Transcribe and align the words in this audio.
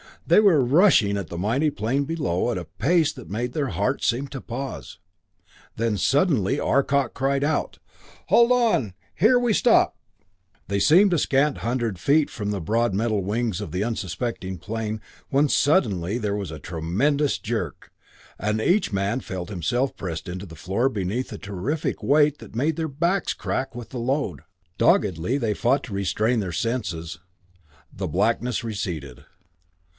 They 0.25 0.39
were 0.39 0.63
rushing 0.65 1.15
at 1.17 1.27
the 1.27 1.37
mighty 1.37 1.69
plane 1.69 2.05
below 2.05 2.51
at 2.51 2.57
a 2.57 2.65
pace 2.65 3.11
that 3.13 3.29
made 3.29 3.53
their 3.53 3.67
hearts 3.67 4.07
seem 4.07 4.27
to 4.29 4.39
pause 4.41 4.97
then 5.75 5.95
suddenly 5.97 6.59
Arcot 6.59 7.13
cried 7.13 7.43
out, 7.43 7.77
"Hold 8.27 8.51
on 8.51 8.93
here 9.13 9.37
we 9.37 9.53
stop!" 9.53 9.97
They 10.67 10.79
seemed 10.79 11.13
a 11.13 11.19
scant 11.19 11.59
hundred 11.59 11.99
feet 11.99 12.29
from 12.31 12.49
the 12.49 12.61
broad 12.61 12.95
metal 12.95 13.21
wings 13.23 13.61
of 13.61 13.71
the 13.71 13.83
unsuspecting 13.83 14.57
plane, 14.57 15.01
when 15.29 15.49
suddenly 15.49 16.17
there 16.17 16.35
was 16.35 16.49
a 16.49 16.59
tremendous 16.59 17.37
jerk, 17.37 17.91
and 18.39 18.59
each 18.59 18.91
man 18.93 19.19
felt 19.19 19.49
himself 19.49 19.95
pressed 19.97 20.25
to 20.25 20.33
the 20.35 20.55
floor 20.55 20.89
beneath 20.89 21.31
a 21.31 21.37
terrific 21.37 22.01
weight 22.01 22.39
that 22.39 22.55
made 22.55 22.75
their 22.75 22.87
backs 22.87 23.33
crack 23.33 23.75
with 23.75 23.89
the 23.89 23.99
load. 23.99 24.41
Doggedly 24.79 25.37
they 25.37 25.53
fought 25.53 25.83
to 25.85 25.93
retain 25.93 26.39
their 26.39 26.51
senses; 26.51 27.19
the 27.93 28.07
blackness 28.07 28.63
receded. 28.63 29.25